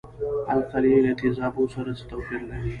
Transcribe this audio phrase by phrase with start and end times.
[0.55, 2.69] القلي له تیزابو سره څه توپیر لري.